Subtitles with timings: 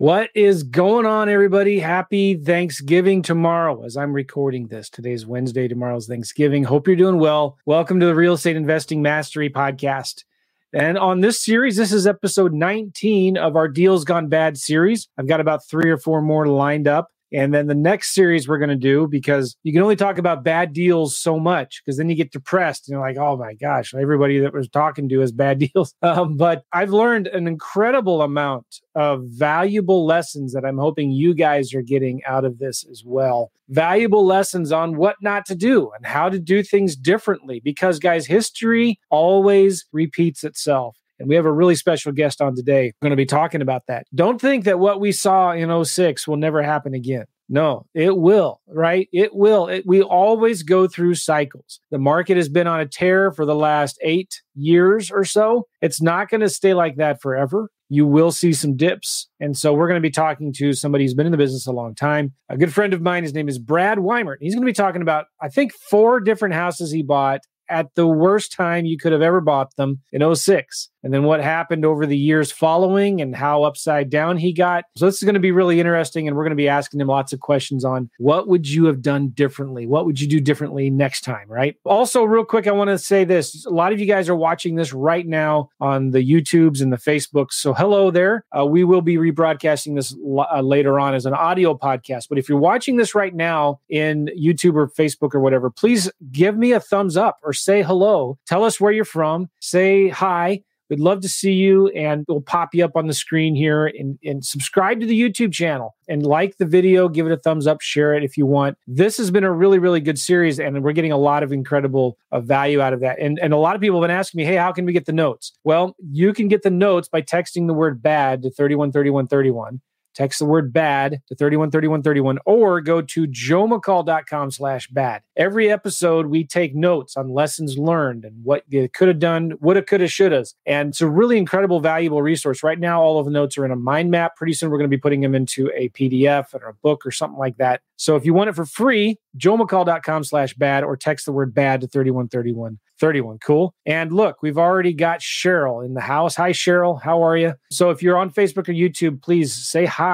[0.00, 1.78] What is going on, everybody?
[1.78, 4.88] Happy Thanksgiving tomorrow as I'm recording this.
[4.88, 6.64] Today's Wednesday, tomorrow's Thanksgiving.
[6.64, 7.58] Hope you're doing well.
[7.66, 10.24] Welcome to the Real Estate Investing Mastery Podcast.
[10.72, 15.06] And on this series, this is episode 19 of our Deals Gone Bad series.
[15.18, 17.10] I've got about three or four more lined up.
[17.32, 20.42] And then the next series we're going to do, because you can only talk about
[20.42, 23.94] bad deals so much, because then you get depressed and you're like, oh my gosh,
[23.94, 25.94] everybody that was talking to has bad deals.
[26.02, 31.72] Um, but I've learned an incredible amount of valuable lessons that I'm hoping you guys
[31.74, 33.52] are getting out of this as well.
[33.68, 38.26] Valuable lessons on what not to do and how to do things differently, because guys,
[38.26, 40.96] history always repeats itself.
[41.20, 42.92] And we have a really special guest on today.
[43.00, 44.06] We're going to be talking about that.
[44.14, 47.26] Don't think that what we saw in 06 will never happen again.
[47.52, 49.08] No, it will, right?
[49.12, 49.66] It will.
[49.66, 51.80] It, we always go through cycles.
[51.90, 55.66] The market has been on a tear for the last eight years or so.
[55.82, 57.68] It's not going to stay like that forever.
[57.88, 59.28] You will see some dips.
[59.40, 61.72] And so we're going to be talking to somebody who's been in the business a
[61.72, 62.34] long time.
[62.48, 64.36] A good friend of mine, his name is Brad Weimert.
[64.40, 68.06] He's going to be talking about, I think, four different houses he bought at the
[68.06, 72.06] worst time you could have ever bought them in 06 and then what happened over
[72.06, 74.84] the years following and how upside down he got.
[74.96, 77.08] So this is going to be really interesting and we're going to be asking him
[77.08, 79.86] lots of questions on what would you have done differently?
[79.86, 81.76] What would you do differently next time, right?
[81.84, 83.64] Also real quick I want to say this.
[83.66, 86.96] A lot of you guys are watching this right now on the YouTubes and the
[86.96, 87.52] Facebooks.
[87.52, 88.44] So hello there.
[88.56, 92.48] Uh, we will be rebroadcasting this uh, later on as an audio podcast, but if
[92.48, 96.80] you're watching this right now in YouTube or Facebook or whatever, please give me a
[96.80, 98.38] thumbs up or say hello.
[98.46, 99.48] Tell us where you're from.
[99.60, 103.54] Say hi We'd love to see you, and we'll pop you up on the screen
[103.54, 103.86] here.
[103.86, 107.66] And, and, subscribe to the YouTube channel and like the video, give it a thumbs
[107.66, 108.76] up, share it if you want.
[108.88, 112.18] This has been a really, really good series, and we're getting a lot of incredible
[112.32, 113.20] uh, value out of that.
[113.20, 115.06] And, and a lot of people have been asking me, hey, how can we get
[115.06, 115.52] the notes?
[115.62, 119.80] Well, you can get the notes by texting the word bad to 313131
[120.20, 126.44] text the word bad to 313131 or go to joemccall.com slash bad every episode we
[126.44, 130.48] take notes on lessons learned and what you could have done woulda coulda should have.
[130.66, 133.70] and it's a really incredible valuable resource right now all of the notes are in
[133.70, 136.68] a mind map pretty soon we're going to be putting them into a pdf or
[136.68, 140.52] a book or something like that so if you want it for free joemccall.com slash
[140.52, 143.38] bad or text the word bad to 3131 31.
[143.38, 143.74] Cool.
[143.86, 146.36] And look, we've already got Cheryl in the house.
[146.36, 147.02] Hi, Cheryl.
[147.02, 147.54] How are you?
[147.72, 150.09] So if you're on Facebook or YouTube, please say hi.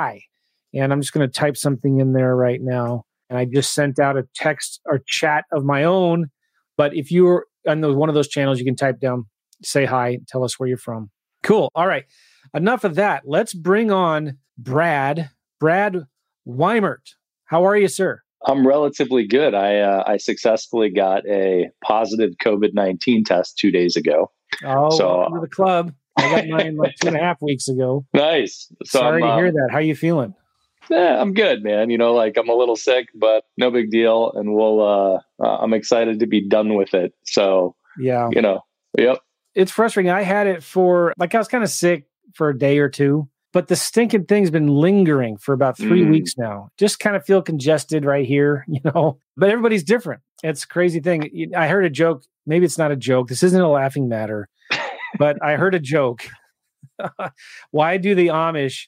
[0.75, 3.05] And I'm just going to type something in there right now.
[3.31, 6.31] And I just sent out a text or chat of my own.
[6.77, 9.27] But if you're on the, one of those channels, you can type down,
[9.63, 11.11] say hi, tell us where you're from.
[11.43, 11.71] Cool.
[11.75, 12.05] All right.
[12.55, 13.23] Enough of that.
[13.25, 15.31] Let's bring on Brad.
[15.59, 16.05] Brad
[16.47, 17.15] Weimert.
[17.47, 18.21] How are you, sir?
[18.47, 19.55] I'm relatively good.
[19.55, 24.31] I uh, I successfully got a positive COVID nineteen test two days ago.
[24.65, 25.93] Oh, so to the club.
[26.17, 28.05] I got mine like two and a half weeks ago.
[28.15, 28.73] Nice.
[28.85, 29.69] So Sorry I'm, to hear um, that.
[29.71, 30.35] How are you feeling?
[30.91, 31.91] Yeah, I'm good, man.
[31.91, 34.33] You know, like I'm a little sick, but no big deal.
[34.35, 34.81] And we'll.
[34.81, 37.13] uh, uh I'm excited to be done with it.
[37.25, 38.61] So yeah, you know,
[38.97, 39.19] yep.
[39.55, 40.11] It's frustrating.
[40.11, 42.05] I had it for like I was kind of sick
[42.35, 46.11] for a day or two, but the stinking thing's been lingering for about three mm.
[46.11, 46.69] weeks now.
[46.77, 49.19] Just kind of feel congested right here, you know.
[49.37, 50.23] But everybody's different.
[50.43, 51.53] It's a crazy thing.
[51.57, 52.25] I heard a joke.
[52.45, 53.29] Maybe it's not a joke.
[53.29, 54.49] This isn't a laughing matter,
[55.19, 56.27] but I heard a joke.
[57.71, 58.87] Why do the Amish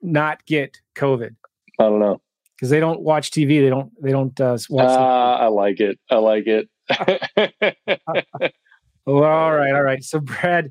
[0.00, 1.34] not get COVID?
[1.78, 2.20] I don't know.
[2.56, 3.60] Because they don't watch TV.
[3.60, 3.90] They don't.
[4.00, 4.88] They don't uh, watch.
[4.88, 5.98] Uh, I like it.
[6.10, 6.68] I like it.
[9.04, 10.02] well, all right, all right.
[10.04, 10.70] So, Brad,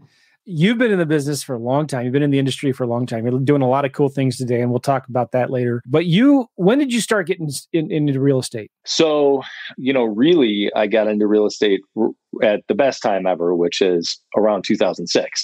[0.52, 2.04] you've been in the business for a long time.
[2.04, 3.26] You've been in the industry for a long time.
[3.26, 5.82] You're doing a lot of cool things today, and we'll talk about that later.
[5.86, 8.72] But you, when did you start getting in, into real estate?
[8.86, 9.42] So,
[9.78, 11.82] you know, really, I got into real estate
[12.44, 15.44] at the best time ever, which is around 2006.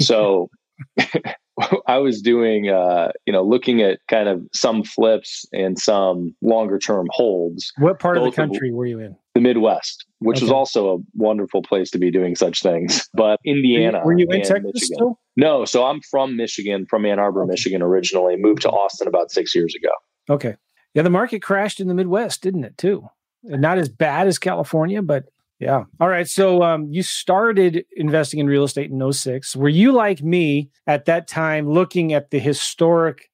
[0.00, 0.48] So,
[1.86, 6.78] I was doing, uh, you know, looking at kind of some flips and some longer
[6.78, 7.72] term holds.
[7.78, 9.16] What part of the country of, were you in?
[9.34, 10.44] The Midwest, which okay.
[10.44, 13.08] was also a wonderful place to be doing such things.
[13.14, 14.02] But Indiana.
[14.04, 14.96] Were you, were you in Texas Michigan.
[14.96, 15.20] still?
[15.36, 17.50] No, so I'm from Michigan, from Ann Arbor, okay.
[17.50, 19.92] Michigan originally, moved to Austin about six years ago.
[20.30, 20.56] Okay.
[20.94, 23.08] Yeah, the market crashed in the Midwest, didn't it, too?
[23.42, 25.24] not as bad as California, but
[25.62, 25.84] yeah.
[26.00, 26.28] All right.
[26.28, 29.54] So um, you started investing in real estate in 06.
[29.54, 33.30] Were you like me at that time looking at the historic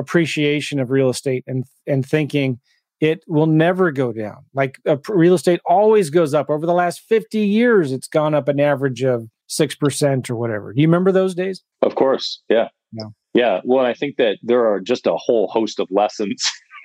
[0.00, 2.58] appreciation of real estate and and thinking
[3.00, 4.44] it will never go down.
[4.52, 6.50] Like uh, real estate always goes up.
[6.50, 10.74] Over the last 50 years, it's gone up an average of 6% or whatever.
[10.74, 11.62] Do you remember those days?
[11.80, 12.42] Of course.
[12.50, 12.68] Yeah.
[12.92, 13.06] Yeah.
[13.32, 13.60] Yeah.
[13.64, 16.44] Well, I think that there are just a whole host of lessons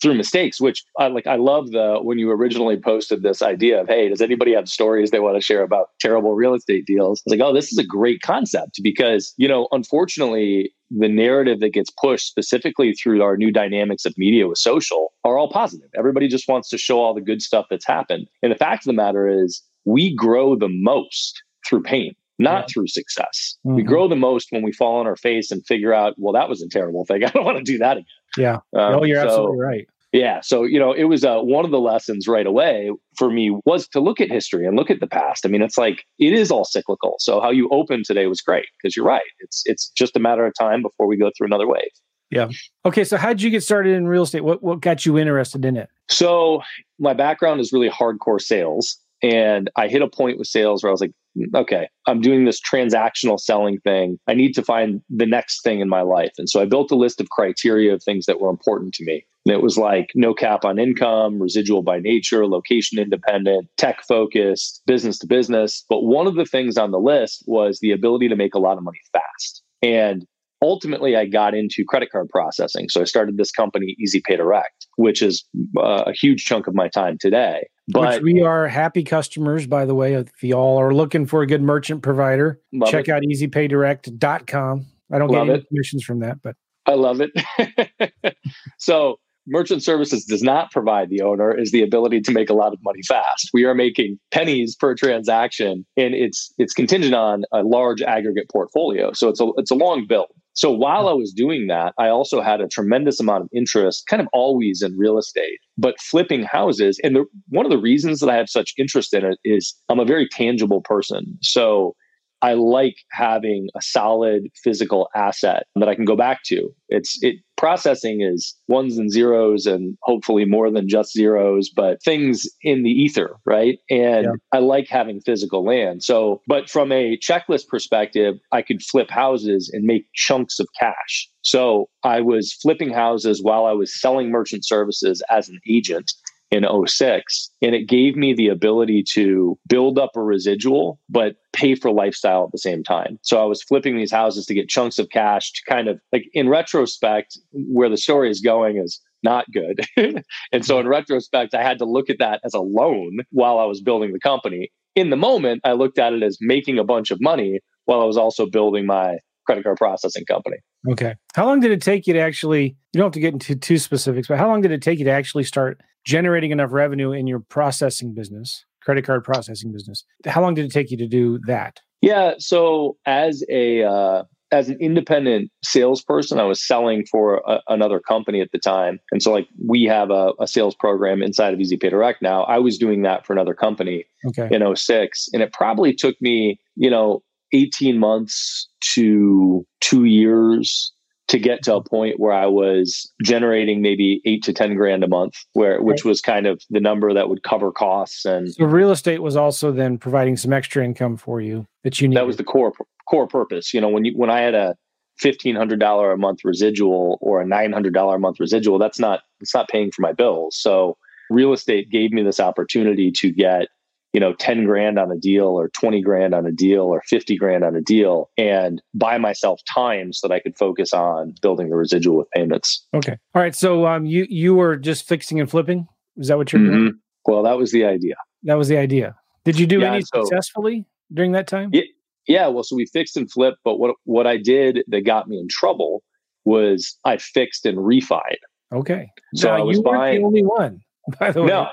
[0.00, 1.26] through mistakes, which I like.
[1.26, 5.10] I love the when you originally posted this idea of, hey, does anybody have stories
[5.10, 7.22] they want to share about terrible real estate deals?
[7.26, 11.72] It's like, oh, this is a great concept because, you know, unfortunately, the narrative that
[11.72, 15.88] gets pushed specifically through our new dynamics of media with social are all positive.
[15.96, 18.26] Everybody just wants to show all the good stuff that's happened.
[18.42, 22.66] And the fact of the matter is, we grow the most through pain not yeah.
[22.72, 23.56] through success.
[23.66, 23.76] Mm-hmm.
[23.76, 26.48] We grow the most when we fall on our face and figure out, well, that
[26.48, 27.24] was a terrible thing.
[27.24, 28.06] I don't want to do that again.
[28.38, 28.56] Yeah.
[28.74, 29.88] Um, oh, you're so, absolutely right.
[30.12, 30.40] Yeah.
[30.40, 33.86] So, you know, it was uh, one of the lessons right away for me was
[33.88, 35.44] to look at history and look at the past.
[35.44, 37.16] I mean, it's like it is all cyclical.
[37.18, 39.20] So how you open today was great because you're right.
[39.40, 41.90] It's it's just a matter of time before we go through another wave.
[42.30, 42.48] Yeah.
[42.86, 43.04] Okay.
[43.04, 44.44] So how did you get started in real estate?
[44.44, 45.90] What what got you interested in it?
[46.08, 46.62] So
[46.98, 48.98] my background is really hardcore sales.
[49.22, 51.10] And I hit a point with sales where I was like,
[51.54, 54.18] okay, I'm doing this transactional selling thing.
[54.26, 56.32] I need to find the next thing in my life.
[56.38, 59.24] And so I built a list of criteria of things that were important to me.
[59.46, 64.82] And it was like no cap on income, residual by nature, location independent, tech focused,
[64.86, 65.84] business to business.
[65.88, 68.76] But one of the things on the list was the ability to make a lot
[68.76, 69.62] of money fast.
[69.82, 70.26] And
[70.62, 72.88] ultimately I got into credit card processing.
[72.88, 75.44] So I started this company, Easy Pay Direct, which is
[75.78, 77.68] uh, a huge chunk of my time today.
[77.90, 80.14] But which we are happy customers, by the way.
[80.14, 83.10] If y'all are looking for a good merchant provider, check it.
[83.10, 84.86] out easypaydirect.com.
[85.10, 85.68] I don't love get any it.
[85.68, 86.54] commissions from that, but
[86.84, 88.36] I love it.
[88.78, 89.18] so
[89.48, 92.78] merchant services does not provide the owner is the ability to make a lot of
[92.82, 93.50] money fast.
[93.52, 99.12] We are making pennies per transaction and it's it's contingent on a large aggregate portfolio.
[99.12, 100.28] So it's a it's a long build.
[100.58, 104.20] So while I was doing that, I also had a tremendous amount of interest, kind
[104.20, 106.98] of always in real estate, but flipping houses.
[107.04, 110.00] And the, one of the reasons that I have such interest in it is I'm
[110.00, 111.38] a very tangible person.
[111.42, 111.94] So
[112.42, 116.70] I like having a solid physical asset that I can go back to.
[116.88, 122.46] It's it processing is ones and zeros and hopefully more than just zeros, but things
[122.62, 123.80] in the ether, right?
[123.90, 124.32] And yeah.
[124.52, 126.04] I like having physical land.
[126.04, 131.28] So, but from a checklist perspective, I could flip houses and make chunks of cash.
[131.42, 136.12] So I was flipping houses while I was selling merchant services as an agent
[136.50, 141.74] in 06 and it gave me the ability to build up a residual but pay
[141.74, 144.98] for lifestyle at the same time so i was flipping these houses to get chunks
[144.98, 149.44] of cash to kind of like in retrospect where the story is going is not
[149.52, 149.80] good
[150.52, 153.64] and so in retrospect i had to look at that as a loan while i
[153.64, 157.10] was building the company in the moment i looked at it as making a bunch
[157.10, 159.18] of money while i was also building my
[159.48, 160.58] credit card processing company.
[160.90, 161.14] Okay.
[161.34, 163.78] How long did it take you to actually, you don't have to get into too
[163.78, 167.26] specifics, but how long did it take you to actually start generating enough revenue in
[167.26, 170.04] your processing business, credit card processing business?
[170.26, 171.80] How long did it take you to do that?
[172.00, 172.34] Yeah.
[172.38, 178.40] So as a, uh, as an independent salesperson, I was selling for a, another company
[178.40, 178.98] at the time.
[179.10, 182.44] And so, like, we have a, a, sales program inside of Easy Pay Direct now.
[182.44, 184.48] I was doing that for another company okay.
[184.50, 185.28] in 06.
[185.32, 187.22] And it probably took me, you know,
[187.52, 190.92] 18 months to two years
[191.28, 195.08] to get to a point where I was generating maybe eight to 10 grand a
[195.08, 198.24] month, where, which was kind of the number that would cover costs.
[198.24, 202.08] And so real estate was also then providing some extra income for you that you
[202.08, 202.20] needed.
[202.20, 202.72] That was the core,
[203.08, 203.74] core purpose.
[203.74, 204.74] You know, when you, when I had a
[205.22, 209.90] $1,500 a month residual or a $900 a month residual, that's not, it's not paying
[209.90, 210.56] for my bills.
[210.56, 210.96] So
[211.28, 213.68] real estate gave me this opportunity to get
[214.12, 217.36] you know 10 grand on a deal or 20 grand on a deal or 50
[217.36, 221.68] grand on a deal and buy myself time so that I could focus on building
[221.68, 222.86] the residual with payments.
[222.94, 223.16] Okay.
[223.34, 223.54] All right.
[223.54, 225.86] So um you you were just fixing and flipping?
[226.16, 226.78] Is that what you're mm-hmm.
[226.78, 226.98] doing?
[227.26, 228.14] Well, that was the idea.
[228.44, 229.14] That was the idea.
[229.44, 231.70] Did you do yeah, any so, successfully during that time?
[231.72, 231.82] Yeah,
[232.28, 235.38] yeah, well, so we fixed and flipped, but what what I did that got me
[235.38, 236.02] in trouble
[236.44, 238.36] was I fixed and refied.
[238.72, 239.10] Okay.
[239.34, 240.80] So now, I was you buying the only one,
[241.18, 241.48] by the way.
[241.48, 241.68] No,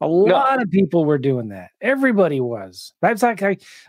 [0.00, 0.62] a lot no.
[0.62, 1.70] of people were doing that.
[1.80, 2.92] Everybody was.
[3.00, 3.42] That's like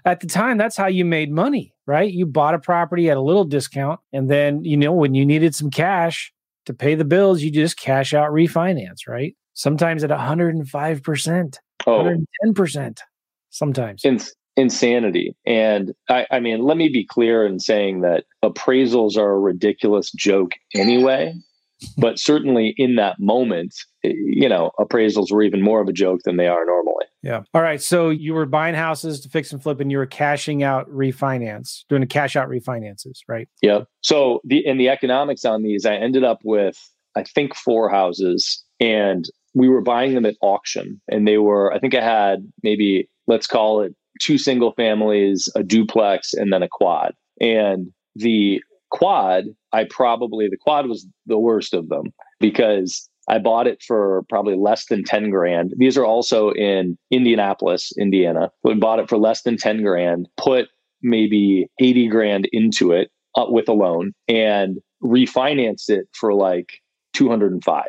[0.06, 2.12] at the time, that's how you made money, right?
[2.12, 4.00] You bought a property at a little discount.
[4.14, 6.34] And then, you know, when you needed some cash
[6.66, 9.36] to pay the bills, you just cash out refinance, right?
[9.54, 11.58] Sometimes at 105%,
[11.88, 12.18] oh.
[12.46, 13.00] 110%,
[13.50, 14.04] sometimes.
[14.04, 14.20] In-
[14.58, 15.36] insanity.
[15.46, 20.12] And I, I mean, let me be clear in saying that appraisals are a ridiculous
[20.12, 21.34] joke anyway
[21.98, 23.76] but certainly in that moment,
[24.14, 27.06] you know, appraisals were even more of a joke than they are normally.
[27.24, 27.44] Yeah.
[27.54, 27.82] All right.
[27.82, 31.84] So you were buying houses to fix and flip, and you were cashing out refinance,
[31.90, 33.48] doing a cash out refinances, right?
[33.62, 33.82] Yeah.
[34.02, 36.78] So the in the economics on these, I ended up with
[37.16, 41.02] I think four houses and we were buying them at auction.
[41.08, 45.64] And they were, I think I had maybe, let's call it two single families, a
[45.64, 47.14] duplex, and then a quad.
[47.40, 53.68] And the quad, I probably, the quad was the worst of them because I bought
[53.68, 55.74] it for probably less than 10 grand.
[55.78, 58.52] These are also in Indianapolis, Indiana.
[58.64, 60.68] We bought it for less than 10 grand, put
[61.02, 66.82] maybe 80 grand into it uh, with a loan and refinanced it for like
[67.14, 67.84] 205.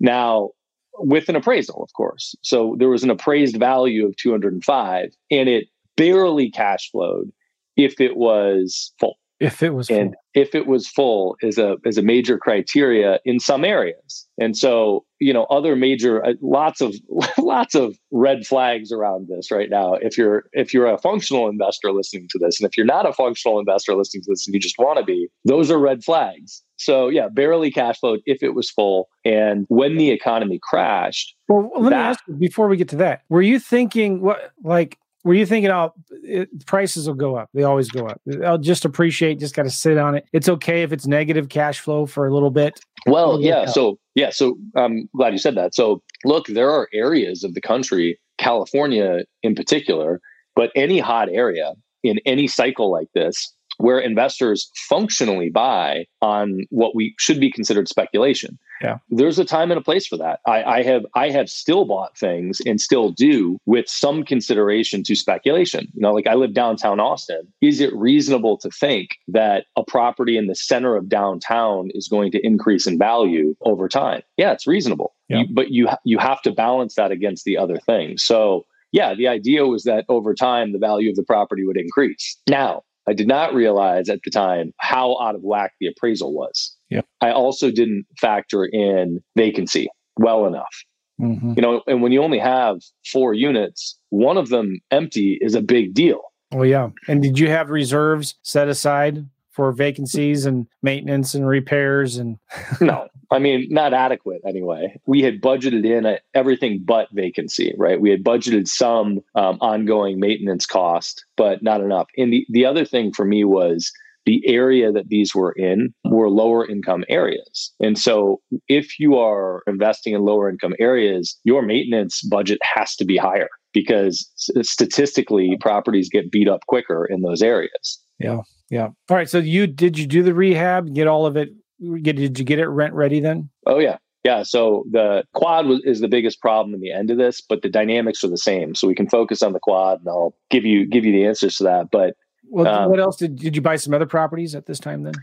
[0.00, 0.50] Now,
[0.98, 2.34] with an appraisal, of course.
[2.42, 5.66] So there was an appraised value of 205 and it
[5.96, 7.30] barely cash flowed
[7.76, 9.18] if it was full.
[9.38, 10.42] If it was and full.
[10.42, 14.26] if it was full is a is a major criteria in some areas.
[14.40, 16.94] And so, you know, other major uh, lots of
[17.38, 19.94] lots of red flags around this right now.
[19.94, 23.12] If you're if you're a functional investor listening to this and if you're not a
[23.12, 26.62] functional investor listening to this and you just want to be, those are red flags.
[26.76, 29.08] So yeah, barely cash flowed if it was full.
[29.24, 32.96] And when the economy crashed, well, let that, me ask you before we get to
[32.96, 33.22] that.
[33.28, 35.92] Were you thinking what like were you thinking, oh,
[36.22, 37.50] it, prices will go up?
[37.52, 38.20] They always go up.
[38.44, 40.24] I'll just appreciate, just got to sit on it.
[40.32, 42.78] It's okay if it's negative cash flow for a little bit.
[43.06, 43.66] Well, yeah.
[43.66, 44.30] So, yeah.
[44.30, 45.74] So I'm glad you said that.
[45.74, 50.20] So, look, there are areas of the country, California in particular,
[50.54, 51.72] but any hot area
[52.04, 57.88] in any cycle like this where investors functionally buy on what we should be considered
[57.88, 58.58] speculation.
[58.82, 58.98] Yeah.
[59.08, 60.40] There's a time and a place for that.
[60.46, 65.14] I, I have I have still bought things and still do with some consideration to
[65.14, 65.88] speculation.
[65.94, 67.46] You know, like I live downtown Austin.
[67.62, 72.32] Is it reasonable to think that a property in the center of downtown is going
[72.32, 74.22] to increase in value over time?
[74.36, 75.14] Yeah, it's reasonable.
[75.28, 75.40] Yeah.
[75.40, 78.22] You, but you you have to balance that against the other things.
[78.22, 82.38] So yeah, the idea was that over time the value of the property would increase.
[82.48, 86.76] Now, I did not realize at the time how out of whack the appraisal was.
[86.90, 87.02] Yeah.
[87.20, 90.74] I also didn't factor in vacancy well enough.
[91.20, 91.54] Mm-hmm.
[91.56, 92.78] You know, and when you only have
[93.10, 96.20] four units, one of them empty is a big deal.
[96.52, 96.90] Oh yeah.
[97.08, 102.38] And did you have reserves set aside for vacancies and maintenance and repairs and
[102.80, 108.10] no i mean not adequate anyway we had budgeted in everything but vacancy right we
[108.10, 113.12] had budgeted some um, ongoing maintenance cost but not enough and the, the other thing
[113.12, 113.92] for me was
[114.26, 117.72] the area that these were in were lower income areas.
[117.80, 123.04] And so if you are investing in lower income areas, your maintenance budget has to
[123.04, 124.28] be higher because
[124.62, 128.02] statistically properties get beat up quicker in those areas.
[128.18, 128.40] Yeah.
[128.68, 128.88] Yeah.
[129.08, 129.30] All right.
[129.30, 130.92] So you did you do the rehab?
[130.92, 131.50] Get all of it?
[131.80, 133.50] Did you get it rent ready then?
[133.66, 133.98] Oh yeah.
[134.24, 137.62] Yeah, so the quad was, is the biggest problem in the end of this, but
[137.62, 138.74] the dynamics are the same.
[138.74, 141.56] So we can focus on the quad, and I'll give you give you the answers
[141.58, 141.90] to that.
[141.92, 142.16] But
[142.48, 145.14] well, um, what else did did you buy some other properties at this time then?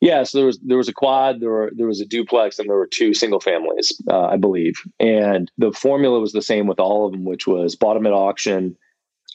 [0.00, 2.70] Yeah, so there was there was a quad, there were there was a duplex, and
[2.70, 4.76] there were two single families, uh, I believe.
[4.98, 8.14] And the formula was the same with all of them, which was bought them at
[8.14, 8.76] auction,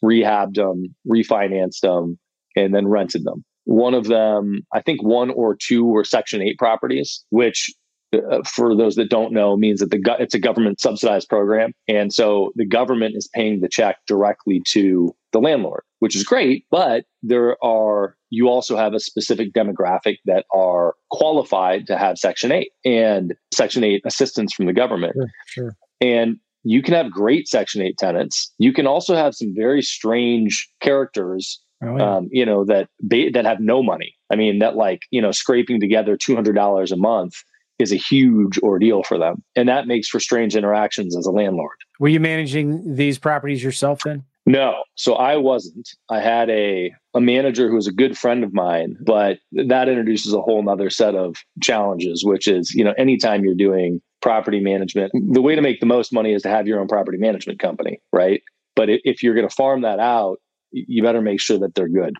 [0.03, 2.17] rehabbed them, refinanced them,
[2.55, 3.43] and then rented them.
[3.65, 7.72] One of them, I think one or two were Section 8 properties, which
[8.13, 11.72] uh, for those that don't know means that the go- it's a government subsidized program.
[11.88, 16.65] And so the government is paying the check directly to the landlord which is great
[16.70, 22.51] but there are you also have a specific demographic that are qualified to have section
[22.51, 25.13] 8 and section 8 assistance from the government.
[25.15, 25.77] Sure, sure.
[26.01, 28.53] and you can have great section 8 tenants.
[28.58, 32.16] You can also have some very strange characters Oh, yeah.
[32.16, 34.16] um, you know that they, that have no money.
[34.32, 37.34] I mean, that like you know scraping together two hundred dollars a month
[37.80, 41.75] is a huge ordeal for them, and that makes for strange interactions as a landlord.
[42.00, 44.24] Were you managing these properties yourself then?
[44.46, 45.90] No, so I wasn't.
[46.10, 50.34] I had a a manager who was a good friend of mine, but that introduces
[50.34, 55.12] a whole nother set of challenges, which is you know anytime you're doing property management,
[55.32, 58.00] the way to make the most money is to have your own property management company,
[58.12, 58.42] right?
[58.75, 60.38] But if you're going to farm that out,
[60.74, 62.15] you better make sure that they're good.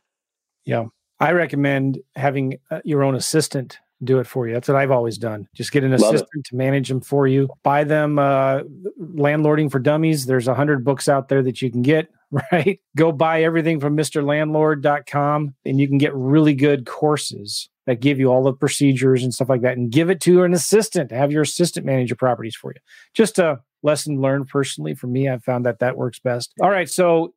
[0.66, 0.86] Yeah.
[1.20, 4.54] I recommend having uh, your own assistant do it for you.
[4.54, 5.48] That's what I've always done.
[5.56, 6.46] Just get an Love assistant it.
[6.50, 7.50] to manage them for you.
[7.64, 8.62] Buy them uh,
[9.00, 10.26] landlording for dummies.
[10.26, 12.10] There's a hundred books out there that you can get,
[12.52, 12.80] right?
[12.98, 18.32] Go buy everything from MrLandlord.com and you can get really good courses that give you
[18.32, 21.12] all the procedures and stuff like that and give it to an assistant.
[21.12, 22.80] Have your assistant manage your properties for you.
[23.14, 25.28] Just a lesson learned personally for me.
[25.28, 26.54] I've found that that works best.
[26.62, 26.90] All right.
[26.90, 27.34] So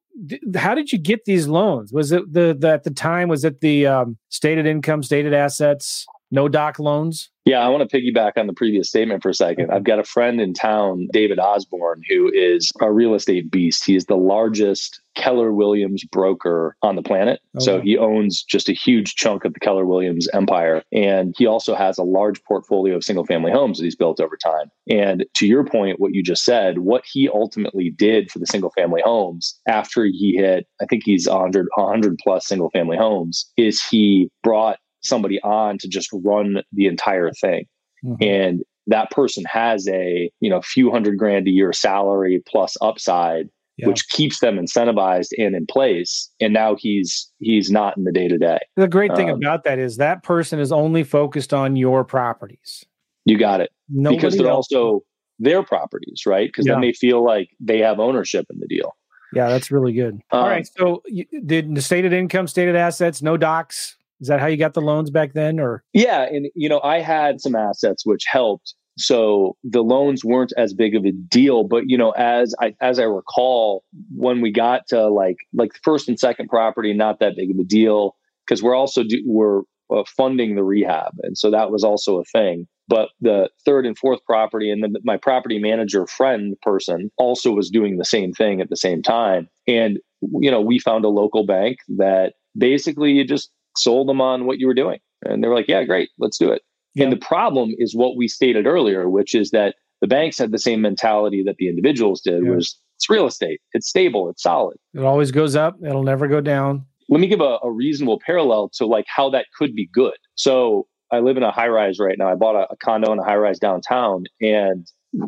[0.56, 1.92] how did you get these loans?
[1.92, 3.28] Was it the, the at the time?
[3.28, 6.06] Was it the um, stated income, stated assets?
[6.30, 7.30] No doc loans?
[7.46, 9.70] Yeah, I want to piggyback on the previous statement for a second.
[9.70, 13.84] I've got a friend in town, David Osborne, who is a real estate beast.
[13.84, 17.40] He is the largest Keller Williams broker on the planet.
[17.54, 17.64] Okay.
[17.64, 20.82] So he owns just a huge chunk of the Keller Williams empire.
[20.92, 24.36] And he also has a large portfolio of single family homes that he's built over
[24.36, 24.68] time.
[24.90, 28.70] And to your point, what you just said, what he ultimately did for the single
[28.70, 33.80] family homes after he hit, I think he's 100, 100 plus single family homes, is
[33.82, 37.66] he brought somebody on to just run the entire thing.
[38.04, 38.22] Mm-hmm.
[38.22, 43.48] And that person has a, you know, few hundred grand a year salary plus upside,
[43.76, 43.88] yeah.
[43.88, 46.30] which keeps them incentivized and in place.
[46.40, 48.58] And now he's he's not in the day to day.
[48.76, 52.84] The great thing um, about that is that person is only focused on your properties.
[53.24, 53.70] You got it.
[53.88, 54.68] Nobody because they're else.
[54.72, 55.02] also
[55.38, 56.48] their properties, right?
[56.48, 56.74] Because yeah.
[56.74, 58.96] then they feel like they have ownership in the deal.
[59.32, 60.14] Yeah, that's really good.
[60.30, 60.66] Um, All right.
[60.78, 64.74] So, you, did the stated income, stated assets, no docs, is that how you got
[64.74, 65.84] the loans back then or?
[65.92, 66.22] Yeah.
[66.22, 68.74] And, you know, I had some assets which helped.
[68.98, 72.98] So the loans weren't as big of a deal, but you know, as I as
[72.98, 77.36] I recall, when we got to like like the first and second property, not that
[77.36, 81.50] big of a deal because we're also do, we're uh, funding the rehab, and so
[81.50, 82.66] that was also a thing.
[82.88, 87.68] But the third and fourth property, and then my property manager friend person also was
[87.68, 89.98] doing the same thing at the same time, and
[90.40, 94.58] you know, we found a local bank that basically you just sold them on what
[94.58, 94.98] you were doing.
[95.24, 96.62] And they were like, yeah, great, let's do it.
[96.94, 97.04] Yeah.
[97.04, 100.58] And the problem is what we stated earlier, which is that the banks had the
[100.58, 102.50] same mentality that the individuals did yeah.
[102.50, 103.60] was it's real estate.
[103.72, 104.30] It's stable.
[104.30, 104.78] It's solid.
[104.94, 105.76] It always goes up.
[105.84, 106.86] It'll never go down.
[107.08, 110.16] Let me give a, a reasonable parallel to like how that could be good.
[110.34, 112.30] So I live in a high rise right now.
[112.30, 114.86] I bought a, a condo in a high rise downtown and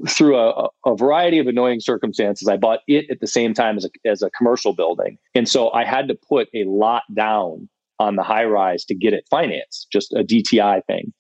[0.09, 3.87] through a, a, variety of annoying circumstances, I bought it at the same time as
[3.87, 5.19] a, as a commercial building.
[5.35, 9.13] And so I had to put a lot down on the high rise to get
[9.13, 11.13] it financed, just a DTI thing.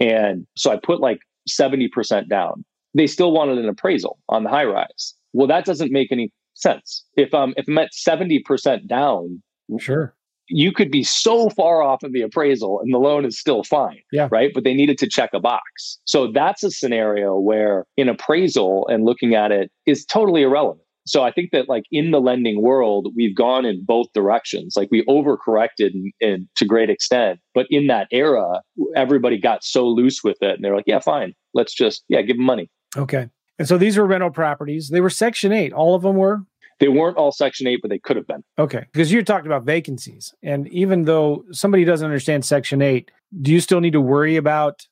[0.00, 1.18] And so I put like
[1.48, 2.64] 70% down.
[2.94, 5.14] They still wanted an appraisal on the high rise.
[5.32, 7.04] Well, that doesn't make any sense.
[7.16, 9.42] If um if I'm at 70% down,
[9.78, 10.14] sure.
[10.50, 14.00] You could be so far off of the appraisal and the loan is still fine.
[14.12, 14.28] Yeah.
[14.30, 14.50] Right.
[14.54, 15.98] But they needed to check a box.
[16.04, 20.87] So that's a scenario where an appraisal and looking at it is totally irrelevant.
[21.08, 24.74] So I think that like in the lending world, we've gone in both directions.
[24.76, 28.60] Like we overcorrected in, in, to great extent, but in that era,
[28.94, 32.36] everybody got so loose with it, and they're like, "Yeah, fine, let's just yeah, give
[32.36, 33.28] them money." Okay.
[33.58, 34.90] And so these were rental properties.
[34.90, 35.72] They were Section Eight.
[35.72, 36.42] All of them were.
[36.80, 38.44] They weren't all Section 8, but they could have been.
[38.56, 38.86] Okay.
[38.92, 40.32] Because you talked about vacancies.
[40.42, 43.10] And even though somebody doesn't understand Section 8,
[43.42, 44.86] do you still need to worry about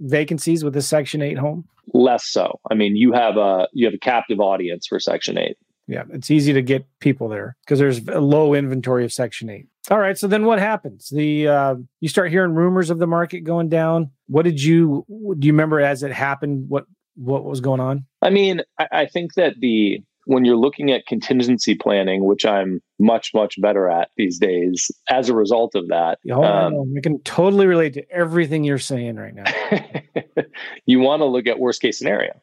[0.00, 1.68] vacancies with a Section 8 home?
[1.94, 2.60] less so.
[2.70, 5.56] I mean, you have a you have a captive audience for Section Eight.
[5.86, 9.66] Yeah, it's easy to get people there because there's a low inventory of Section Eight.
[9.90, 11.08] All right, so then what happens?
[11.08, 14.10] The uh, you start hearing rumors of the market going down.
[14.26, 15.46] What did you do?
[15.46, 16.66] You remember as it happened?
[16.68, 16.84] What
[17.16, 18.06] what was going on?
[18.22, 22.82] I mean, I, I think that the when you're looking at contingency planning, which I'm
[22.98, 26.18] much, much better at these days as a result of that.
[26.30, 30.42] Oh, um, I can totally relate to everything you're saying right now.
[30.84, 32.42] you want to look at worst case scenario.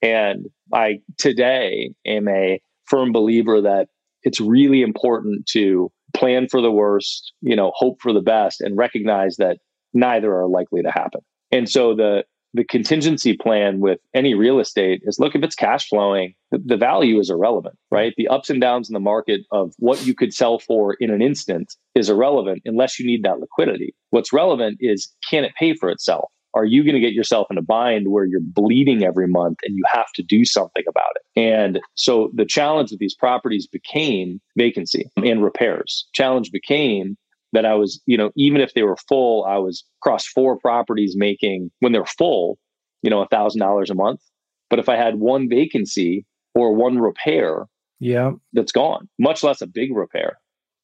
[0.00, 3.88] And I today am a firm believer that
[4.22, 8.76] it's really important to plan for the worst, you know, hope for the best and
[8.76, 9.58] recognize that
[9.92, 11.22] neither are likely to happen.
[11.50, 15.88] And so the the contingency plan with any real estate is look if it's cash
[15.88, 18.12] flowing the, the, value is irrelevant right?
[18.16, 21.22] The ups and downs in the market of what you could sell for in an
[21.22, 23.94] instant is irrelevant unless you need that liquidity.
[24.10, 26.30] What's relevant is can it pay for itself?
[26.54, 29.76] Are you going to get yourself in a bind where you're bleeding every month and
[29.76, 31.40] you have to do something about it?
[31.40, 36.06] And so the challenge with these properties became vacancy and repairs.
[36.12, 37.16] Challenge became
[37.54, 41.14] that I was, you know, even if they were full, I was across four properties
[41.16, 42.58] making when they're full,
[43.02, 44.20] you know, a thousand dollars a month.
[44.68, 47.66] But if I had one vacancy or one repair,
[48.00, 49.08] yeah, that's gone.
[49.18, 50.38] Much less a big repair.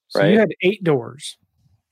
[0.09, 0.33] So right?
[0.33, 1.37] you had eight doors,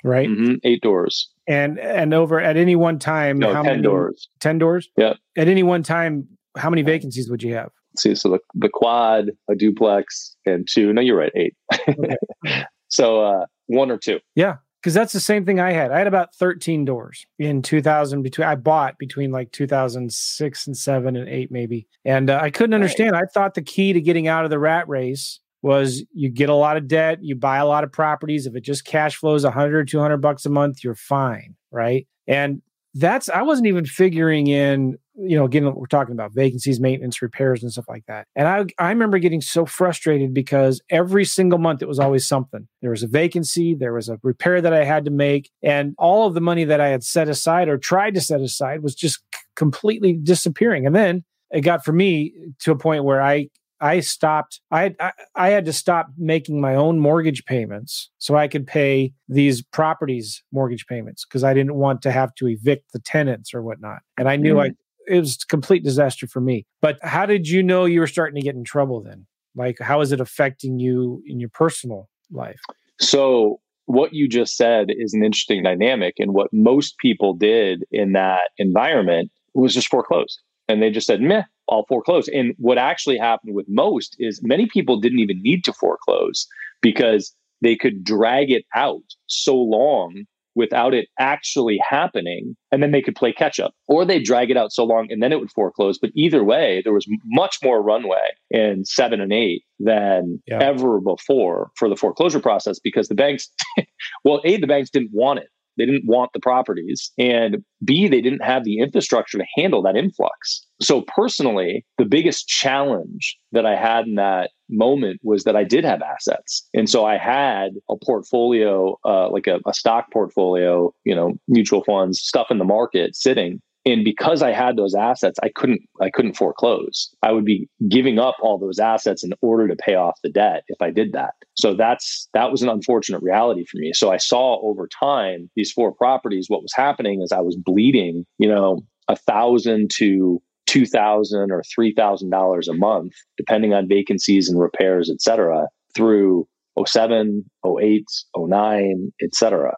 [0.04, 0.28] right?
[0.28, 0.54] Mm-hmm.
[0.62, 4.28] Eight doors, and and over at any one time, no, how ten many, doors.
[4.38, 4.88] Ten doors.
[4.96, 5.14] Yeah.
[5.36, 7.70] At any one time, how many vacancies would you have?
[7.98, 10.92] See, so the, the quad, a duplex, and two.
[10.92, 11.56] No, you're right, eight.
[11.88, 12.64] Okay.
[12.88, 14.20] so uh, one or two.
[14.36, 15.90] Yeah because that's the same thing I had.
[15.90, 21.16] I had about 13 doors in 2000 between I bought between like 2006 and 7
[21.16, 21.88] and 8 maybe.
[22.04, 23.12] And uh, I couldn't understand.
[23.12, 23.24] Right.
[23.24, 26.54] I thought the key to getting out of the rat race was you get a
[26.54, 29.88] lot of debt, you buy a lot of properties, if it just cash flows 100
[29.88, 32.06] 200 bucks a month, you're fine, right?
[32.28, 32.62] And
[32.94, 37.62] that's I wasn't even figuring in you know, again, we're talking about vacancies, maintenance, repairs,
[37.62, 38.26] and stuff like that.
[38.36, 42.68] And I, I remember getting so frustrated because every single month it was always something.
[42.82, 46.26] There was a vacancy, there was a repair that I had to make, and all
[46.26, 49.20] of the money that I had set aside or tried to set aside was just
[49.56, 50.86] completely disappearing.
[50.86, 53.48] And then it got for me to a point where I
[53.80, 54.60] I stopped.
[54.70, 59.12] I, I, I had to stop making my own mortgage payments so I could pay
[59.28, 63.62] these properties mortgage payments because I didn't want to have to evict the tenants or
[63.62, 64.00] whatnot.
[64.18, 64.70] And I knew mm.
[64.70, 64.74] I
[65.08, 66.66] it was complete disaster for me.
[66.80, 69.26] But how did you know you were starting to get in trouble then?
[69.54, 72.60] Like how is it affecting you in your personal life?
[73.00, 78.12] So what you just said is an interesting dynamic and what most people did in
[78.12, 82.28] that environment was just foreclose and they just said meh I'll foreclose.
[82.28, 86.46] And what actually happened with most is many people didn't even need to foreclose
[86.80, 90.24] because they could drag it out so long
[90.58, 94.56] without it actually happening and then they could play catch up or they drag it
[94.56, 97.80] out so long and then it would foreclose but either way there was much more
[97.80, 100.58] runway in 7 and 8 than yeah.
[100.60, 103.48] ever before for the foreclosure process because the banks
[104.24, 107.12] well a the banks didn't want it they didn't want the properties.
[107.18, 110.66] And B, they didn't have the infrastructure to handle that influx.
[110.82, 115.84] So, personally, the biggest challenge that I had in that moment was that I did
[115.84, 116.68] have assets.
[116.74, 121.84] And so I had a portfolio, uh, like a, a stock portfolio, you know, mutual
[121.84, 123.60] funds, stuff in the market sitting.
[123.86, 127.08] And because i had those assets i couldn't i couldn't foreclose.
[127.22, 130.64] I would be giving up all those assets in order to pay off the debt
[130.68, 131.34] if i did that.
[131.54, 133.92] So that's that was an unfortunate reality for me.
[133.94, 138.26] So i saw over time these four properties what was happening is i was bleeding
[138.38, 143.88] you know a thousand to two thousand or three thousand dollars a month depending on
[143.88, 146.46] vacancies and repairs et cetera through
[146.86, 148.04] 07 08
[148.36, 149.74] 09 et cetera.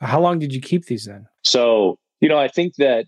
[0.00, 1.26] How long did you keep these then?
[1.44, 3.06] So you know, I think that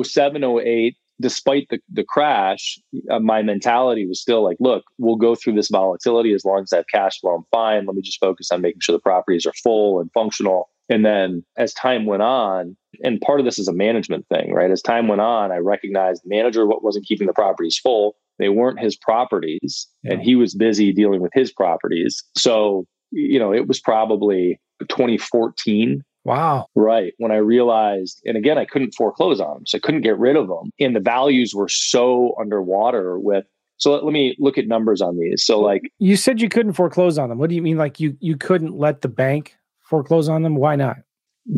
[0.00, 2.78] 07, 08, despite the, the crash,
[3.10, 6.72] uh, my mentality was still like, look, we'll go through this volatility as long as
[6.72, 7.86] I have cash flow, I'm fine.
[7.86, 10.68] Let me just focus on making sure the properties are full and functional.
[10.88, 14.70] And then as time went on, and part of this is a management thing, right?
[14.70, 18.16] As time went on, I recognized the manager what wasn't keeping the properties full.
[18.38, 22.22] They weren't his properties, and he was busy dealing with his properties.
[22.36, 26.68] So, you know, it was probably 2014 Wow.
[26.74, 27.12] Right.
[27.18, 29.66] When I realized, and again, I couldn't foreclose on them.
[29.66, 30.70] So I couldn't get rid of them.
[30.80, 33.44] And the values were so underwater with,
[33.76, 35.44] so let, let me look at numbers on these.
[35.44, 37.38] So like you said you couldn't foreclose on them.
[37.38, 37.76] What do you mean?
[37.76, 40.56] Like you, you couldn't let the bank foreclose on them?
[40.56, 40.96] Why not?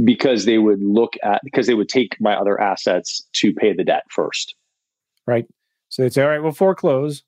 [0.02, 3.84] Because they would look at, because they would take my other assets to pay the
[3.84, 4.56] debt first.
[5.28, 5.46] Right.
[5.90, 7.22] So they'd say, all right, we'll foreclose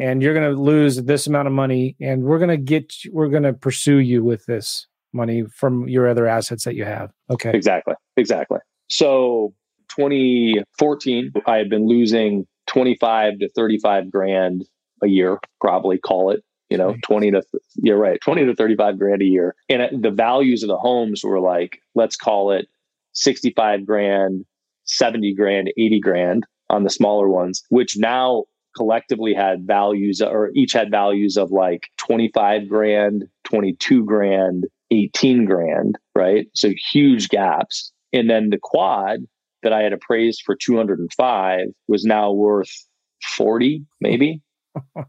[0.00, 3.28] and you're going to lose this amount of money and we're going to get, we're
[3.28, 7.10] going to pursue you with this money from your other assets that you have.
[7.30, 7.50] Okay.
[7.54, 7.94] Exactly.
[8.16, 8.58] Exactly.
[8.88, 9.54] So
[9.96, 14.64] 2014, I had been losing 25 to 35 grand
[15.02, 17.42] a year, probably call it, you know, 20 to,
[17.76, 19.54] you're right, 20 to 35 grand a year.
[19.68, 22.66] And the values of the homes were like, let's call it
[23.12, 24.44] 65 grand,
[24.84, 28.44] 70 grand, 80 grand on the smaller ones, which now
[28.74, 35.98] collectively had values or each had values of like 25 grand, 22 grand, 18 grand,
[36.14, 36.46] right?
[36.54, 37.92] So huge gaps.
[38.12, 39.20] And then the quad
[39.62, 42.70] that I had appraised for 205 was now worth
[43.36, 44.42] 40, maybe.
[44.96, 45.04] Oh,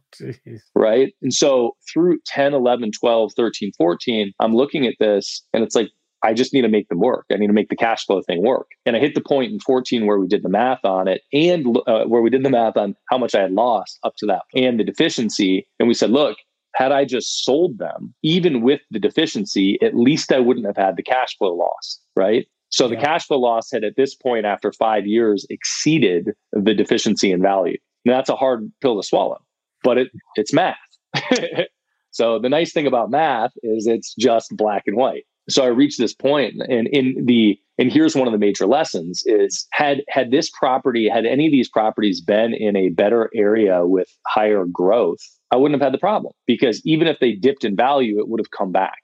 [0.75, 1.13] right.
[1.21, 5.87] And so through 10, 11, 12, 13, 14, I'm looking at this and it's like,
[6.21, 7.25] I just need to make them work.
[7.31, 8.67] I need to make the cash flow thing work.
[8.85, 11.77] And I hit the point in 14 where we did the math on it and
[11.87, 14.41] uh, where we did the math on how much I had lost up to that
[14.53, 15.65] and the deficiency.
[15.79, 16.37] And we said, look,
[16.75, 20.97] had I just sold them, even with the deficiency, at least I wouldn't have had
[20.97, 22.47] the cash flow loss, right?
[22.71, 22.95] So yeah.
[22.95, 27.41] the cash flow loss had at this point, after five years, exceeded the deficiency in
[27.41, 27.77] value.
[28.05, 29.39] And that's a hard pill to swallow,
[29.83, 30.77] but it, it's math.
[32.11, 35.25] so the nice thing about math is it's just black and white.
[35.49, 39.23] So I reached this point and in the and here's one of the major lessons
[39.25, 43.85] is had had this property had any of these properties been in a better area
[43.85, 45.19] with higher growth
[45.53, 48.39] I wouldn't have had the problem because even if they dipped in value, it would
[48.39, 48.97] have come back.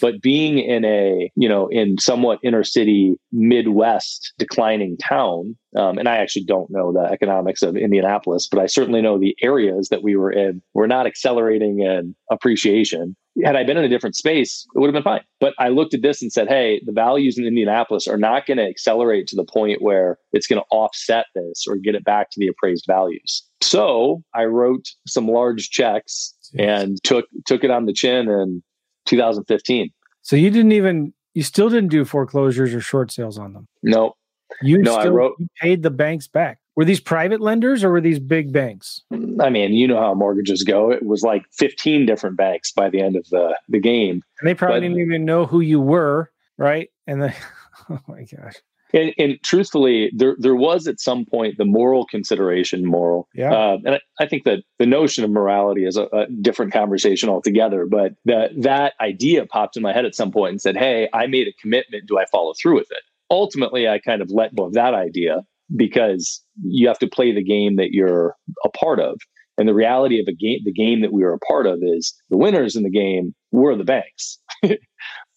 [0.00, 6.08] But being in a, you know, in somewhat inner city, Midwest declining town, um, and
[6.08, 10.02] I actually don't know the economics of Indianapolis, but I certainly know the areas that
[10.02, 13.14] we were in were not accelerating in appreciation.
[13.44, 15.24] Had I been in a different space, it would have been fine.
[15.40, 18.58] But I looked at this and said, hey, the values in Indianapolis are not going
[18.58, 22.30] to accelerate to the point where it's going to offset this or get it back
[22.30, 23.42] to the appraised values.
[23.62, 28.62] So I wrote some large checks and took took it on the chin in
[29.06, 29.90] 2015.
[30.22, 33.68] So you didn't even you still didn't do foreclosures or short sales on them.
[33.82, 34.14] No.
[34.60, 36.58] You no, still, I wrote you paid the banks back.
[36.74, 39.02] Were these private lenders or were these big banks?
[39.40, 40.90] I mean, you know how mortgages go.
[40.90, 44.22] It was like 15 different banks by the end of the, the game.
[44.40, 46.88] And they probably but, didn't even know who you were, right?
[47.06, 47.34] And then,
[47.90, 48.54] oh my gosh.
[48.92, 53.28] And, and, truthfully, there there was at some point the moral consideration, moral.
[53.34, 53.52] Yeah.
[53.52, 57.28] Uh, and I, I, think that the notion of morality is a, a, different conversation
[57.28, 57.86] altogether.
[57.86, 61.26] But that that idea popped in my head at some point and said, "Hey, I
[61.26, 62.06] made a commitment.
[62.06, 65.38] Do I follow through with it?" Ultimately, I kind of let go of that idea
[65.74, 69.18] because you have to play the game that you're a part of.
[69.58, 72.14] And the reality of a game, the game that we are a part of, is
[72.30, 74.38] the winners in the game were the banks,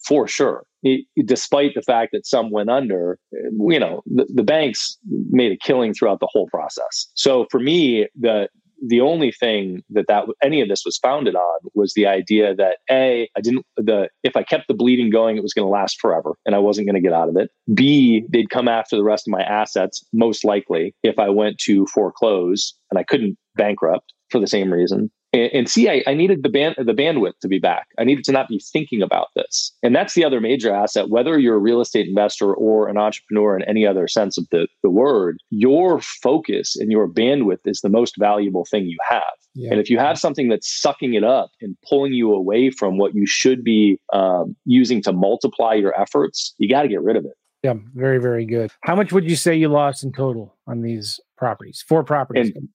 [0.07, 4.97] for sure it, despite the fact that some went under, you know, the, the banks
[5.29, 7.07] made a killing throughout the whole process.
[7.15, 8.47] So for me, the
[8.87, 12.77] the only thing that that any of this was founded on was the idea that
[12.91, 15.99] a I didn't the if I kept the bleeding going, it was going to last
[15.99, 17.49] forever, and I wasn't going to get out of it.
[17.73, 21.87] B they'd come after the rest of my assets most likely if I went to
[21.87, 26.43] foreclose, and I couldn't bankrupt for the same reason and, and see, I, I, needed
[26.43, 27.87] the band the bandwidth to be back.
[27.99, 29.73] I needed to not be thinking about this.
[29.83, 33.57] And that's the other major asset, whether you're a real estate investor or an entrepreneur
[33.57, 37.89] in any other sense of the, the word, your focus and your bandwidth is the
[37.89, 39.23] most valuable thing you have.
[39.53, 39.71] Yeah.
[39.71, 43.13] And if you have something that's sucking it up and pulling you away from what
[43.13, 47.25] you should be um, using to multiply your efforts, you got to get rid of
[47.25, 47.33] it.
[47.63, 48.71] Yeah, very, very good.
[48.81, 51.83] How much would you say you lost in total on these properties?
[51.87, 52.51] Four properties.
[52.55, 52.69] In,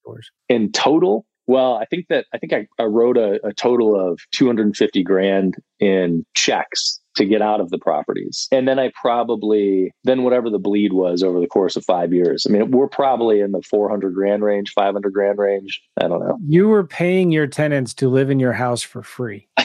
[0.48, 4.20] in total, well, I think that I think I, I wrote a, a, total of
[4.30, 8.46] 250 grand in checks to get out of the properties.
[8.52, 12.46] And then I probably, then whatever the bleed was over the course of five years.
[12.48, 15.82] I mean, we're probably in the 400 grand range, 500 grand range.
[16.00, 16.38] I don't know.
[16.46, 19.48] You were paying your tenants to live in your house for free.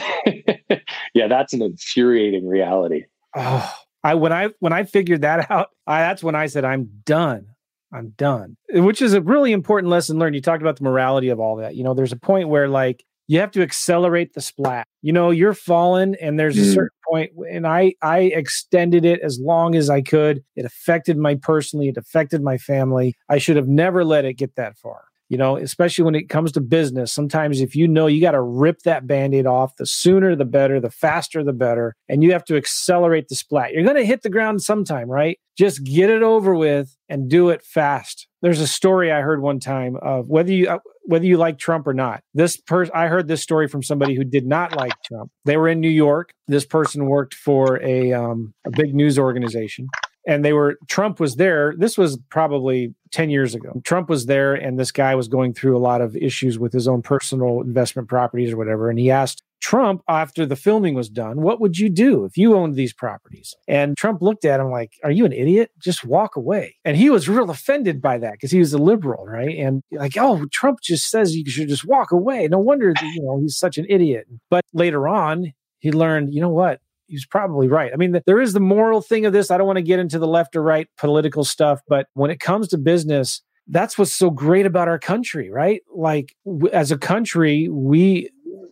[1.14, 3.04] yeah, that's an infuriating reality.
[3.36, 3.72] Oh,
[4.02, 7.46] I, when I, when I figured that out, I, that's when I said, I'm done.
[7.92, 8.56] I'm done.
[8.70, 10.34] Which is a really important lesson learned.
[10.34, 11.76] You talked about the morality of all that.
[11.76, 14.86] You know, there's a point where like you have to accelerate the splat.
[15.02, 16.62] You know, you're falling and there's mm.
[16.62, 20.44] a certain point and I I extended it as long as I could.
[20.56, 23.16] It affected my personally, it affected my family.
[23.28, 26.52] I should have never let it get that far you know especially when it comes
[26.52, 30.36] to business sometimes if you know you got to rip that band-aid off the sooner
[30.36, 33.96] the better the faster the better and you have to accelerate the splat you're going
[33.96, 38.28] to hit the ground sometime right just get it over with and do it fast.
[38.42, 41.86] There's a story i heard one time of whether you uh, whether you like trump
[41.86, 42.22] or not.
[42.34, 45.30] This person i heard this story from somebody who did not like trump.
[45.44, 46.30] They were in new york.
[46.46, 49.88] This person worked for a um, a big news organization
[50.26, 51.74] and they were Trump was there.
[51.76, 53.80] This was probably 10 years ago.
[53.84, 56.88] Trump was there and this guy was going through a lot of issues with his
[56.88, 61.40] own personal investment properties or whatever and he asked Trump after the filming was done,
[61.40, 63.54] what would you do if you owned these properties?
[63.66, 65.70] And Trump looked at him like, "Are you an idiot?
[65.78, 69.24] Just walk away." And he was real offended by that because he was a liberal,
[69.26, 69.56] right?
[69.56, 73.40] And like, "Oh, Trump just says you should just walk away." No wonder you know
[73.40, 74.26] he's such an idiot.
[74.50, 76.80] But later on, he learned, you know what?
[77.06, 77.92] He's probably right.
[77.92, 79.50] I mean, there is the moral thing of this.
[79.50, 82.40] I don't want to get into the left or right political stuff, but when it
[82.40, 85.82] comes to business, that's what's so great about our country, right?
[85.94, 88.30] Like w- as a country, we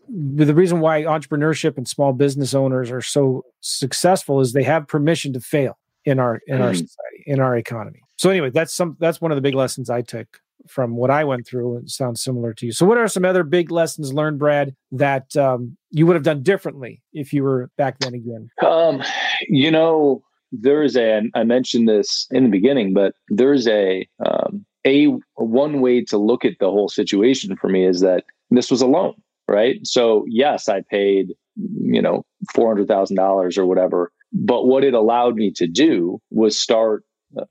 [0.08, 5.32] the reason why entrepreneurship and small business owners are so successful is they have permission
[5.32, 6.76] to fail in our in our mm.
[6.76, 8.00] society, in our economy.
[8.16, 11.24] So anyway, that's some that's one of the big lessons I took from what I
[11.24, 11.78] went through.
[11.78, 12.72] It sounds similar to you.
[12.72, 16.42] So, what are some other big lessons learned, Brad, that um, you would have done
[16.42, 18.48] differently if you were back then again?
[18.64, 19.02] Um,
[19.48, 20.22] you know,
[20.52, 21.22] there's a.
[21.34, 26.44] I mentioned this in the beginning, but there's a um, a one way to look
[26.44, 29.14] at the whole situation for me is that this was a loan,
[29.48, 29.76] right?
[29.84, 32.24] So yes, I paid you know
[32.54, 37.04] four hundred thousand dollars or whatever, but what it allowed me to do was start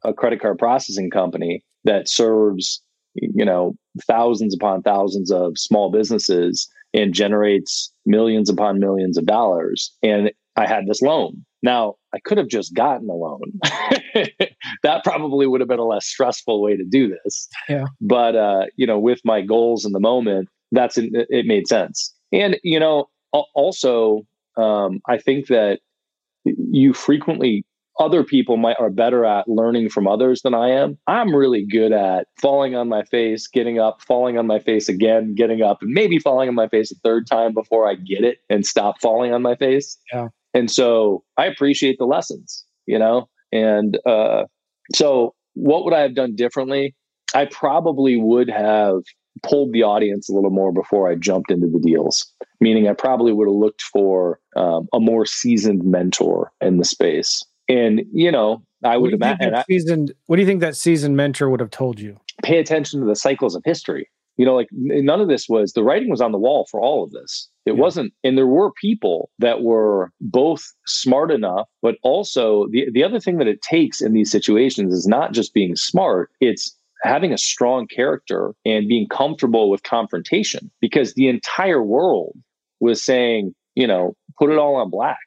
[0.04, 2.82] a credit card processing company that serves
[3.16, 3.76] you know
[4.08, 9.92] thousands upon thousands of small businesses and generates millions upon millions of dollars.
[10.02, 11.44] And i had this loan.
[11.62, 13.42] Now i could have just gotten a loan.
[14.84, 17.48] That probably would have been a less stressful way to do this.
[17.70, 17.86] Yeah.
[18.02, 22.14] But uh you know with my goals in the moment that's it made sense.
[22.32, 24.22] And you know also
[24.58, 25.80] um i think that
[26.46, 27.66] you frequently
[28.00, 30.98] other people might are better at learning from others than I am.
[31.08, 35.36] I'm really good at falling on my face, getting up, falling on my face again,
[35.36, 38.40] getting up, and maybe falling on my face a third time before I get it
[38.50, 39.98] and stop falling on my face.
[40.12, 40.30] Yeah.
[40.54, 43.30] And so I appreciate the lessons, you know?
[43.52, 44.46] And uh,
[44.96, 46.96] so what would I have done differently?
[47.36, 49.02] I probably would have
[49.42, 52.26] pulled the audience a little more before I jumped into the deals.
[52.62, 57.44] Meaning, I probably would have looked for um, a more seasoned mentor in the space
[57.70, 60.14] and you know, I would imagine seasoned.
[60.26, 62.20] What do you think that seasoned mentor would have told you?
[62.44, 64.10] pay attention to the cycles of history.
[64.38, 67.04] You know, like none of this was the writing was on the wall for all
[67.04, 67.50] of this.
[67.66, 67.82] It yeah.
[67.82, 73.20] wasn't, and there were people that were both smart enough, but also the, the other
[73.20, 77.38] thing that it takes in these situations is not just being smart, it's having a
[77.38, 82.36] strong character and being comfortable with confrontation because the entire world
[82.80, 85.20] was saying, you know, put it all on black.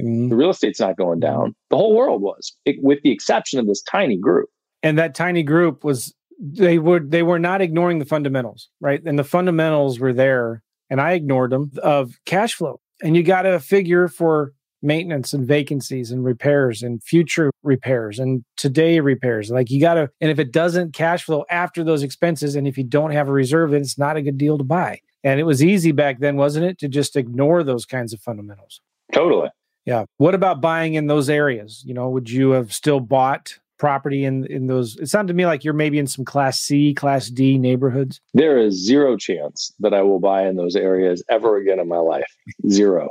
[0.00, 0.28] Mm-hmm.
[0.28, 1.54] The real estate's not going down.
[1.70, 4.48] The whole world was, it, with the exception of this tiny group.
[4.82, 9.02] And that tiny group was they were they were not ignoring the fundamentals, right?
[9.04, 12.80] And the fundamentals were there, and I ignored them of cash flow.
[13.02, 14.52] And you got to figure for
[14.82, 19.50] maintenance and vacancies and repairs and future repairs and today repairs.
[19.50, 22.76] Like you got to, and if it doesn't cash flow after those expenses, and if
[22.76, 25.00] you don't have a reserve, then it's not a good deal to buy.
[25.24, 28.80] And it was easy back then, wasn't it, to just ignore those kinds of fundamentals?
[29.12, 29.48] Totally.
[29.84, 30.04] Yeah.
[30.16, 31.82] What about buying in those areas?
[31.86, 35.46] You know, would you have still bought property in in those it sounded to me
[35.46, 38.20] like you're maybe in some class c class d neighborhoods.
[38.32, 41.98] There is zero chance that i will buy in those areas ever again in my
[41.98, 42.32] life.
[42.70, 43.10] Zero.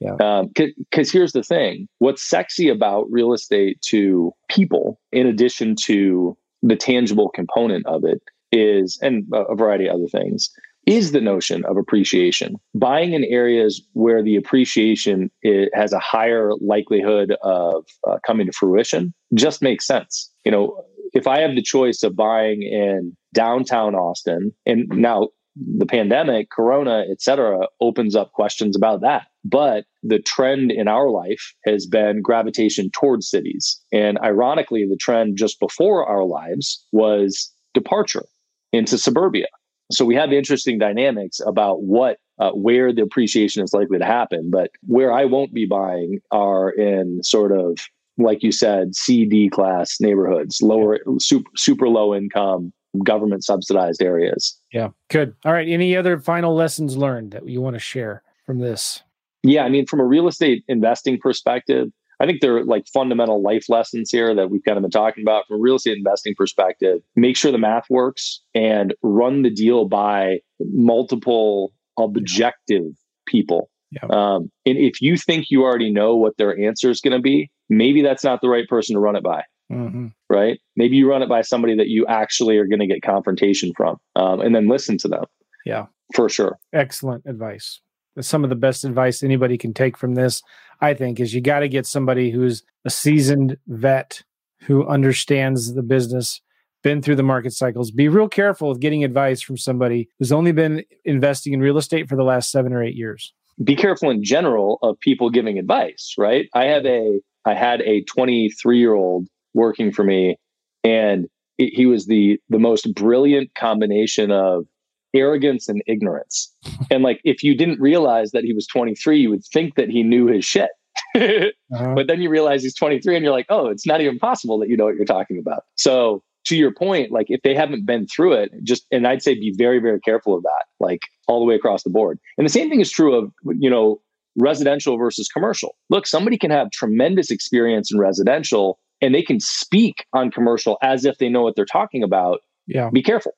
[0.00, 0.42] Yeah.
[0.54, 1.88] Because um, here's the thing.
[1.98, 8.20] What's sexy about real estate to people in addition to the tangible component of it
[8.52, 10.50] is and a variety of other things
[10.86, 12.56] is the notion of appreciation.
[12.74, 15.30] Buying in areas where the appreciation
[15.74, 20.30] has a higher likelihood of uh, coming to fruition just makes sense.
[20.44, 25.86] You know, if I have the choice of buying in downtown Austin, and now the
[25.86, 29.28] pandemic, Corona, et cetera, opens up questions about that.
[29.44, 33.80] But the trend in our life has been gravitation towards cities.
[33.92, 38.24] And ironically, the trend just before our lives was departure
[38.72, 39.46] into suburbia.
[39.94, 44.50] So we have interesting dynamics about what uh, where the appreciation is likely to happen,
[44.50, 47.78] but where I won't be buying are in sort of
[48.16, 54.60] like you said, CD class neighborhoods, lower super super low income government subsidized areas.
[54.72, 55.34] Yeah, good.
[55.44, 55.68] All right.
[55.68, 59.02] Any other final lessons learned that you want to share from this?
[59.42, 61.88] Yeah, I mean, from a real estate investing perspective,
[62.24, 65.22] I think there are like fundamental life lessons here that we've kind of been talking
[65.22, 67.02] about from a real estate investing perspective.
[67.16, 72.84] Make sure the math works and run the deal by multiple objective
[73.28, 73.68] people.
[73.90, 74.06] Yeah.
[74.08, 77.50] Um, and if you think you already know what their answer is going to be,
[77.68, 79.42] maybe that's not the right person to run it by.
[79.70, 80.06] Mm-hmm.
[80.30, 80.58] Right?
[80.76, 83.98] Maybe you run it by somebody that you actually are going to get confrontation from,
[84.16, 85.24] um, and then listen to them.
[85.66, 86.58] Yeah, for sure.
[86.72, 87.80] Excellent advice
[88.20, 90.42] some of the best advice anybody can take from this,
[90.80, 94.22] I think, is you got to get somebody who's a seasoned vet
[94.62, 96.40] who understands the business,
[96.82, 97.90] been through the market cycles.
[97.90, 102.08] Be real careful with getting advice from somebody who's only been investing in real estate
[102.08, 103.32] for the last seven or eight years.
[103.62, 106.48] Be careful in general of people giving advice, right?
[106.54, 110.36] I have a I had a 23 year old working for me,
[110.82, 114.66] and he was the the most brilliant combination of
[115.14, 116.52] arrogance and ignorance.
[116.90, 120.02] and like if you didn't realize that he was 23, you would think that he
[120.02, 120.70] knew his shit.
[121.16, 121.94] uh-huh.
[121.94, 124.68] But then you realize he's 23 and you're like, oh, it's not even possible that
[124.68, 125.64] you know what you're talking about.
[125.76, 129.34] So to your point, like if they haven't been through it, just and I'd say
[129.34, 132.18] be very, very careful of that, like all the way across the board.
[132.36, 134.00] And the same thing is true of, you know,
[134.36, 135.76] residential versus commercial.
[135.90, 141.04] Look, somebody can have tremendous experience in residential and they can speak on commercial as
[141.04, 142.40] if they know what they're talking about.
[142.66, 142.90] Yeah.
[142.92, 143.32] Be careful.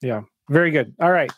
[0.00, 0.22] Yeah.
[0.48, 0.94] Very good.
[1.00, 1.30] All right.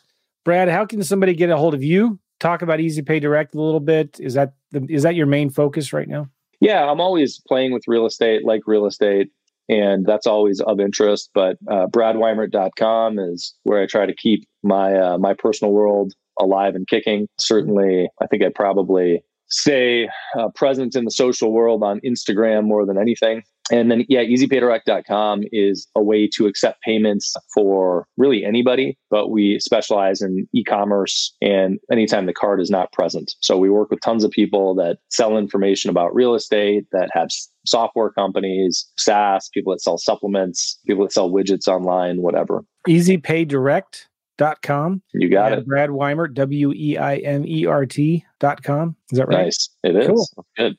[0.43, 2.19] Brad, how can somebody get a hold of you?
[2.39, 4.19] Talk about Easy Pay Direct a little bit.
[4.19, 6.29] Is that the, is that your main focus right now?
[6.59, 9.29] Yeah, I'm always playing with real estate, like real estate,
[9.69, 11.29] and that's always of interest.
[11.33, 16.75] But uh, bradweimert.com is where I try to keep my uh, my personal world alive
[16.75, 17.27] and kicking.
[17.39, 20.07] Certainly, I think I probably stay
[20.39, 23.43] uh, present in the social world on Instagram more than anything.
[23.69, 29.59] And then, yeah, easypaydirect.com is a way to accept payments for really anybody, but we
[29.59, 33.33] specialize in e commerce and anytime the card is not present.
[33.41, 37.29] So we work with tons of people that sell information about real estate, that have
[37.65, 42.65] software companies, SaaS, people that sell supplements, people that sell widgets online, whatever.
[42.87, 45.01] Easy Pay Direct dot com.
[45.13, 45.67] You got it.
[45.67, 48.95] Brad Weimert, W E I M E R T dot com.
[49.11, 49.45] Is that right?
[49.45, 49.69] Nice.
[49.83, 50.07] It is.
[50.07, 50.45] Cool.
[50.57, 50.77] Good.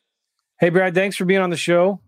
[0.59, 2.01] Hey, Brad, thanks for being on the show.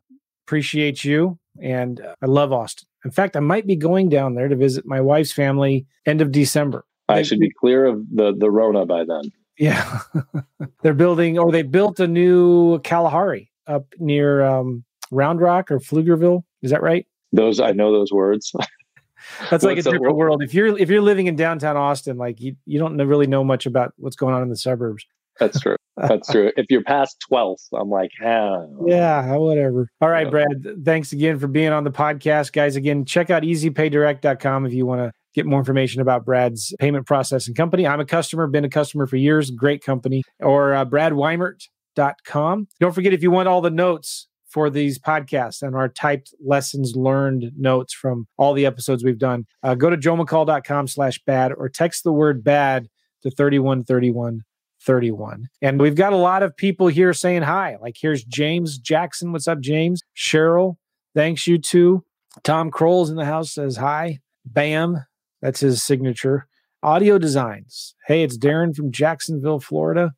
[0.47, 1.39] Appreciate you.
[1.61, 2.87] And uh, I love Austin.
[3.05, 6.33] In fact, I might be going down there to visit my wife's family end of
[6.33, 6.85] December.
[7.09, 9.31] I should be clear of the, the Rona by then.
[9.59, 10.01] Yeah.
[10.83, 16.43] They're building, or they built a new Kalahari up near um, Round Rock or Pflugerville.
[16.63, 17.07] Is that right?
[17.33, 18.53] Those, I know those words.
[19.51, 20.17] That's like a different world?
[20.17, 20.43] world.
[20.43, 23.65] If you're if you're living in downtown Austin, like you, you don't really know much
[23.65, 25.07] about what's going on in the suburbs.
[25.41, 25.77] That's true.
[25.97, 26.51] That's true.
[26.57, 28.65] If you're past 12th, I'm like, ah.
[28.87, 29.89] yeah, whatever.
[30.01, 30.65] All right, Brad.
[30.85, 32.77] Thanks again for being on the podcast, guys.
[32.77, 37.55] Again, check out easypaydirect.com if you want to get more information about Brad's payment processing
[37.55, 37.87] company.
[37.87, 42.69] I'm a customer, been a customer for years, great company, or uh, bradweimert.com.
[42.81, 46.95] Don't forget if you want all the notes for these podcasts and our typed lessons
[46.95, 51.69] learned notes from all the episodes we've done, uh, go to joemccall.com slash bad or
[51.69, 52.89] text the word bad
[53.23, 54.43] to 3131
[54.85, 55.49] 31.
[55.63, 57.77] And we've got a lot of people here saying hi.
[57.81, 59.33] Like here's James Jackson.
[59.33, 60.03] What's up, James?
[60.17, 60.77] Cheryl,
[61.15, 62.05] thanks you too.
[62.43, 64.21] Tom Kroll's in the house says hi.
[64.45, 65.05] Bam,
[65.41, 66.47] that's his signature.
[66.83, 67.95] Audio Designs.
[68.07, 70.13] Hey, it's Darren from Jacksonville, Florida,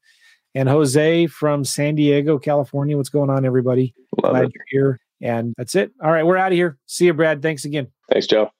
[0.54, 2.96] and Jose from San Diego, California.
[2.96, 3.94] What's going on, everybody?
[4.22, 4.52] Love Glad it.
[4.54, 5.00] you're here.
[5.20, 5.92] And that's it.
[6.02, 6.76] All right, we're out of here.
[6.86, 7.40] See you, Brad.
[7.40, 7.86] Thanks again.
[8.10, 8.50] Thanks, Joe.